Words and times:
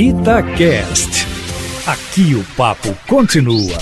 Itacast. 0.00 1.26
Aqui 1.84 2.32
o 2.36 2.44
papo 2.56 2.96
continua. 3.08 3.76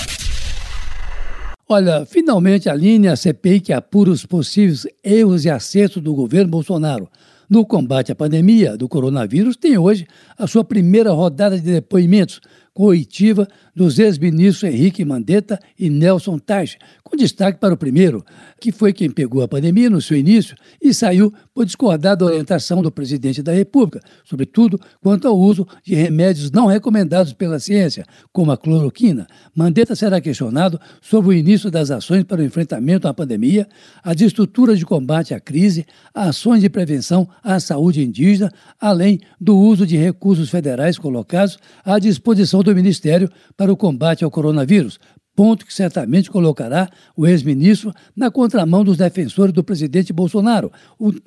Olha, 1.69 2.07
finalmente 2.07 2.71
a 2.71 2.75
linha 2.75 3.15
CPI 3.15 3.61
que 3.61 3.73
apura 3.75 4.11
os 4.11 4.25
possíveis 4.25 4.87
erros 5.05 5.45
e 5.45 5.51
acertos 5.51 6.03
do 6.03 6.15
governo 6.15 6.51
Bolsonaro 6.51 7.07
no 7.51 7.67
combate 7.67 8.13
à 8.13 8.15
pandemia 8.15 8.79
do 8.79 8.89
coronavírus 8.89 9.59
tem 9.59 9.77
hoje 9.77 10.07
a 10.39 10.47
sua 10.47 10.65
primeira 10.65 11.13
rodada 11.13 11.61
de 11.61 11.71
depoimentos 11.71 12.41
coitiva 12.77 13.49
dos 13.75 13.99
ex-ministros 13.99 14.71
Henrique 14.71 15.03
Mandetta 15.03 15.59
e 15.79 15.89
Nelson 15.89 16.39
Taj, 16.39 16.77
com 17.03 17.17
destaque 17.17 17.59
para 17.59 17.73
o 17.73 17.77
primeiro, 17.77 18.23
que 18.61 18.71
foi 18.71 18.93
quem 18.93 19.11
pegou 19.11 19.43
a 19.43 19.49
pandemia 19.49 19.89
no 19.89 20.03
seu 20.03 20.17
início 20.17 20.55
e 20.83 20.93
saiu 20.93 21.33
por 21.55 21.65
discordar 21.65 22.17
da 22.17 22.27
orientação 22.27 22.83
do 22.83 22.91
presidente 22.91 23.43
da 23.43 23.53
República, 23.53 24.01
sobretudo 24.25 24.79
quanto 25.01 25.27
ao 25.27 25.39
uso 25.39 25.67
de 25.83 25.95
remédios 25.95 26.51
não 26.51 26.67
recomendados 26.67 27.33
pela 27.33 27.59
ciência, 27.59 28.05
como 28.31 28.53
a 28.53 28.59
cloroquina. 28.59 29.27
Mandetta 29.55 29.95
será 29.95 30.21
questionado 30.21 30.79
sobre 31.01 31.31
o 31.31 31.33
início 31.33 31.71
das 31.71 31.91
ações 31.91 32.25
para 32.25 32.43
o 32.43 32.45
enfrentamento 32.45 33.09
à 33.09 33.15
pandemia, 33.15 33.67
as 34.03 34.21
estruturas 34.21 34.79
de 34.79 34.85
combate 34.85 35.33
à 35.33 35.41
crise, 35.41 35.87
ações 36.15 36.61
de 36.61 36.69
prevenção 36.69 37.27
à 37.43 37.59
saúde 37.59 38.05
indígena, 38.05 38.53
além 38.79 39.19
do 39.41 39.57
uso 39.57 39.87
de 39.87 39.97
recursos 39.97 40.51
federais 40.51 40.99
colocados 40.99 41.59
à 41.83 41.99
disposição 41.99 42.66
do 42.67 42.75
Ministério 42.75 43.31
para 43.57 43.73
o 43.73 43.77
combate 43.77 44.25
ao 44.25 44.31
coronavírus, 44.31 44.99
ponto 45.37 45.67
que 45.67 45.75
certamente 45.75 46.31
colocará 46.31 46.89
o 47.15 47.27
ex-ministro 47.27 47.93
na 48.17 48.31
contramão 48.31 48.83
dos 48.83 48.97
defensores 48.97 49.53
do 49.53 49.63
presidente 49.63 50.13
Bolsonaro, 50.13 50.73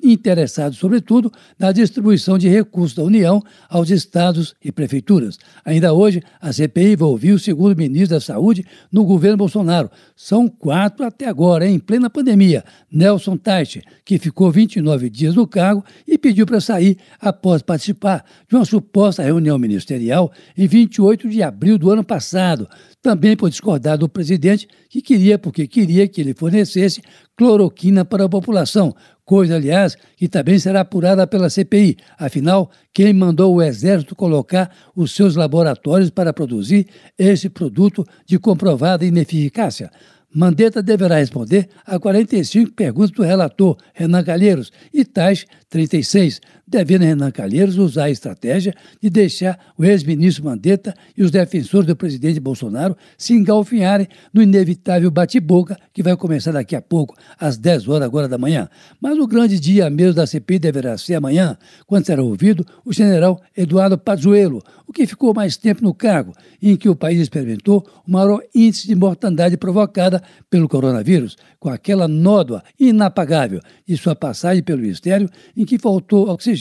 interessados, 0.02 0.78
sobretudo, 0.78 1.32
na 1.56 1.70
distribuição 1.70 2.36
de 2.36 2.48
recursos 2.48 2.96
da 2.96 3.04
União 3.04 3.40
aos 3.68 3.88
estados 3.88 4.54
e 4.62 4.72
prefeituras. 4.72 5.38
Ainda 5.64 5.92
hoje, 5.92 6.20
a 6.40 6.52
CPI 6.52 6.96
vai 6.96 7.08
ouvir 7.08 7.32
o 7.32 7.38
segundo 7.38 7.76
ministro 7.76 8.16
da 8.16 8.20
Saúde 8.20 8.66
no 8.90 9.04
governo 9.04 9.36
Bolsonaro. 9.36 9.88
São 10.16 10.48
quatro 10.48 11.06
até 11.06 11.28
agora, 11.28 11.66
em 11.66 11.78
plena 11.78 12.10
pandemia. 12.10 12.64
Nelson 12.90 13.36
Taixe, 13.36 13.82
que 14.04 14.18
ficou 14.18 14.50
29 14.50 15.08
dias 15.08 15.36
no 15.36 15.46
cargo 15.46 15.84
e 16.06 16.18
pediu 16.18 16.44
para 16.44 16.60
sair 16.60 16.98
após 17.20 17.62
participar 17.62 18.24
de 18.48 18.56
uma 18.56 18.64
suposta 18.64 19.22
reunião 19.22 19.56
ministerial 19.56 20.32
em 20.58 20.66
28 20.66 21.28
de 21.28 21.42
abril 21.42 21.78
do 21.78 21.90
ano 21.90 22.02
passado, 22.02 22.68
também 23.00 23.36
por 23.36 23.48
discordar 23.48 23.99
do 24.00 24.08
presidente, 24.08 24.66
que 24.88 25.00
queria, 25.00 25.38
porque 25.38 25.66
queria 25.66 26.08
que 26.08 26.20
ele 26.20 26.34
fornecesse 26.34 27.00
cloroquina 27.36 28.04
para 28.04 28.24
a 28.24 28.28
população, 28.28 28.94
coisa, 29.24 29.54
aliás, 29.54 29.96
que 30.16 30.28
também 30.28 30.58
será 30.58 30.80
apurada 30.80 31.26
pela 31.26 31.48
CPI. 31.48 31.96
Afinal, 32.18 32.70
quem 32.92 33.12
mandou 33.12 33.54
o 33.54 33.62
Exército 33.62 34.16
colocar 34.16 34.70
os 34.96 35.14
seus 35.14 35.36
laboratórios 35.36 36.10
para 36.10 36.32
produzir 36.32 36.86
esse 37.16 37.48
produto 37.48 38.04
de 38.26 38.38
comprovada 38.38 39.04
ineficácia? 39.04 39.90
Mandetta 40.32 40.80
deverá 40.80 41.16
responder 41.16 41.68
a 41.84 41.98
45 41.98 42.72
perguntas 42.72 43.10
do 43.10 43.22
relator 43.22 43.76
Renan 43.92 44.22
Calheiros 44.22 44.70
e 44.92 45.04
tais 45.04 45.44
36, 45.68 46.40
devendo 46.70 47.02
Renan 47.02 47.32
Calheiros 47.32 47.76
usar 47.76 48.04
a 48.04 48.10
estratégia 48.10 48.72
de 49.02 49.10
deixar 49.10 49.58
o 49.76 49.84
ex-ministro 49.84 50.44
Mandetta 50.44 50.94
e 51.16 51.22
os 51.22 51.30
defensores 51.32 51.86
do 51.86 51.96
presidente 51.96 52.38
Bolsonaro 52.38 52.96
se 53.18 53.34
engalfinharem 53.34 54.06
no 54.32 54.40
inevitável 54.40 55.10
bate-boca 55.10 55.76
que 55.92 56.02
vai 56.02 56.16
começar 56.16 56.52
daqui 56.52 56.76
a 56.76 56.80
pouco, 56.80 57.16
às 57.38 57.56
10 57.56 57.88
horas 57.88 58.06
agora 58.06 58.28
da 58.28 58.38
manhã. 58.38 58.68
Mas 59.00 59.18
o 59.18 59.26
grande 59.26 59.58
dia 59.58 59.90
mesmo 59.90 60.14
da 60.14 60.26
CPI 60.26 60.60
deverá 60.60 60.96
ser 60.96 61.16
amanhã, 61.16 61.58
quando 61.86 62.06
será 62.06 62.22
ouvido 62.22 62.64
o 62.84 62.92
general 62.92 63.40
Eduardo 63.56 63.98
Pazuello, 63.98 64.62
o 64.86 64.92
que 64.92 65.06
ficou 65.06 65.34
mais 65.34 65.56
tempo 65.56 65.82
no 65.82 65.92
cargo, 65.92 66.32
em 66.62 66.76
que 66.76 66.88
o 66.88 66.94
país 66.94 67.20
experimentou 67.20 67.84
o 68.06 68.10
maior 68.10 68.40
índice 68.54 68.86
de 68.86 68.94
mortandade 68.94 69.56
provocada 69.56 70.22
pelo 70.48 70.68
coronavírus, 70.68 71.36
com 71.58 71.68
aquela 71.68 72.06
nódoa 72.06 72.62
inapagável 72.78 73.60
de 73.86 73.96
sua 73.96 74.14
passagem 74.14 74.62
pelo 74.62 74.80
Ministério, 74.80 75.28
em 75.56 75.64
que 75.64 75.78
faltou 75.78 76.28
oxigênio 76.28 76.59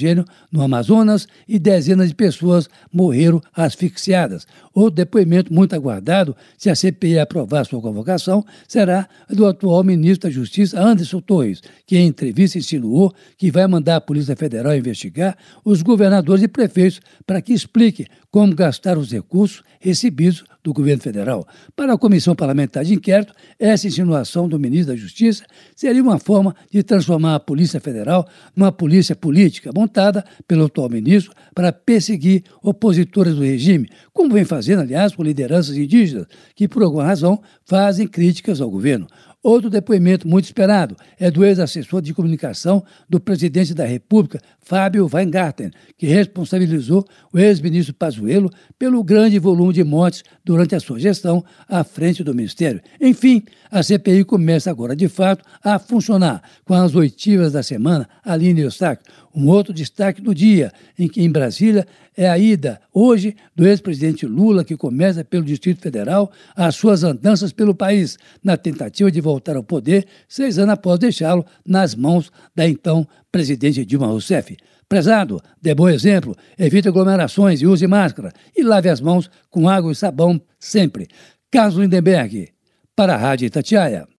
no 0.51 0.61
Amazonas 0.61 1.27
e 1.47 1.59
dezenas 1.59 2.09
de 2.09 2.15
pessoas 2.15 2.69
morreram 2.91 3.41
asfixiadas. 3.55 4.47
Outro 4.73 4.95
depoimento 4.95 5.53
muito 5.53 5.75
aguardado, 5.75 6.35
se 6.57 6.69
a 6.69 6.75
CPI 6.75 7.19
aprovar 7.19 7.65
sua 7.65 7.81
convocação, 7.81 8.45
será 8.67 9.07
do 9.29 9.45
atual 9.45 9.83
ministro 9.83 10.29
da 10.29 10.33
Justiça, 10.33 10.79
Anderson 10.79 11.19
Torres, 11.19 11.61
que 11.85 11.97
em 11.97 12.07
entrevista 12.07 12.57
insinuou 12.57 13.13
que 13.37 13.51
vai 13.51 13.67
mandar 13.67 13.97
a 13.97 14.01
Polícia 14.01 14.35
Federal 14.35 14.75
investigar 14.75 15.37
os 15.65 15.81
governadores 15.81 16.43
e 16.43 16.47
prefeitos 16.47 17.01
para 17.25 17.41
que 17.41 17.53
explique 17.53 18.07
como 18.31 18.55
gastar 18.55 18.97
os 18.97 19.11
recursos 19.11 19.63
recebidos 19.79 20.43
do 20.63 20.73
governo 20.73 21.01
federal. 21.01 21.47
Para 21.75 21.93
a 21.93 21.97
Comissão 21.97 22.35
Parlamentar 22.35 22.83
de 22.83 22.93
Inquérito, 22.93 23.33
essa 23.57 23.87
insinuação 23.87 24.47
do 24.47 24.59
ministro 24.59 24.93
da 24.93 24.99
Justiça 24.99 25.45
seria 25.75 26.03
uma 26.03 26.19
forma 26.19 26.55
de 26.69 26.83
transformar 26.83 27.35
a 27.35 27.39
Polícia 27.39 27.79
Federal 27.79 28.27
numa 28.55 28.71
polícia 28.71 29.15
política 29.15 29.71
montada 29.89 30.23
pelo 30.47 30.65
atual 30.65 30.89
ministro 30.89 31.33
para 31.55 31.73
perseguir 31.73 32.43
opositores 32.61 33.35
do 33.35 33.41
regime, 33.41 33.89
como 34.13 34.33
vem 34.33 34.45
fazendo, 34.45 34.81
aliás, 34.81 35.15
com 35.15 35.23
lideranças 35.23 35.75
indígenas, 35.75 36.27
que 36.55 36.67
por 36.67 36.83
alguma 36.83 37.03
razão 37.03 37.41
fazem 37.65 38.07
críticas 38.07 38.61
ao 38.61 38.69
governo. 38.69 39.07
Outro 39.41 39.69
depoimento 39.69 40.27
muito 40.27 40.45
esperado 40.45 40.97
é 41.17 41.31
do 41.31 41.45
ex-assessor 41.45 42.01
de 42.01 42.13
comunicação 42.13 42.83
do 43.07 43.21
presidente 43.21 43.73
da 43.73 43.85
República, 43.85 44.41
Fábio 44.59 45.09
Weingarten, 45.11 45.71
que 45.97 46.05
responsabilizou 46.05 47.07
o 47.31 47.39
ex-ministro 47.39 47.93
Pazuello 47.93 48.51
pelo 48.77 49.01
grande 49.01 49.39
volume 49.39 49.73
de 49.73 49.83
mortes 49.83 50.23
durante 50.43 50.75
a 50.75 50.79
sua 50.79 50.99
gestão 50.99 51.43
à 51.69 51.85
frente 51.85 52.21
do 52.21 52.35
Ministério. 52.35 52.81
Enfim, 52.99 53.41
a 53.71 53.81
CPI 53.81 54.25
começa 54.25 54.69
agora, 54.69 54.93
de 54.93 55.07
fato, 55.07 55.45
a 55.63 55.79
funcionar 55.79 56.43
com 56.65 56.73
as 56.73 56.93
oitivas 56.93 57.53
da 57.53 57.63
semana, 57.63 58.09
Aline 58.25 58.61
Eustáquio. 58.61 59.05
Um 59.33 59.47
outro 59.47 59.73
destaque 59.73 60.21
do 60.21 60.35
dia, 60.35 60.71
em 60.97 61.07
que 61.07 61.21
em 61.21 61.31
Brasília 61.31 61.87
é 62.17 62.27
a 62.27 62.37
ida, 62.37 62.81
hoje, 62.93 63.35
do 63.55 63.65
ex-presidente 63.65 64.25
Lula, 64.25 64.65
que 64.65 64.75
começa 64.75 65.23
pelo 65.23 65.45
Distrito 65.45 65.81
Federal, 65.81 66.31
as 66.55 66.75
suas 66.75 67.03
andanças 67.03 67.53
pelo 67.53 67.73
país, 67.73 68.17
na 68.43 68.57
tentativa 68.57 69.09
de 69.09 69.21
voltar 69.29 69.55
ao 69.55 69.63
poder, 69.63 70.05
seis 70.27 70.57
anos 70.57 70.73
após 70.73 70.99
deixá-lo 70.99 71.45
nas 71.65 71.95
mãos 71.95 72.31
da 72.55 72.67
então 72.67 73.07
presidente 73.31 73.85
Dilma 73.85 74.07
Rousseff. 74.07 74.57
Prezado, 74.87 75.39
dê 75.61 75.75
bom 75.75 75.87
exemplo, 75.87 76.35
evite 76.57 76.87
aglomerações 76.87 77.61
e 77.61 77.67
use 77.67 77.85
máscara 77.85 78.33
e 78.57 78.63
lave 78.63 78.89
as 78.89 78.99
mãos 78.99 79.29
com 79.49 79.69
água 79.69 79.91
e 79.91 79.95
sabão 79.95 80.41
sempre. 80.59 81.07
Carlos 81.51 81.77
Lindenberg, 81.77 82.49
para 82.95 83.13
a 83.13 83.17
Rádio 83.17 83.45
Itatiaia. 83.45 84.09